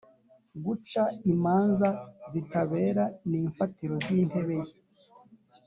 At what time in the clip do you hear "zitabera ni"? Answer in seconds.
2.33-3.37